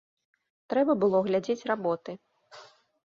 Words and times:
Трэба 0.73 0.95
было 1.05 1.21
глядзець 1.27 1.67
работы. 1.73 2.11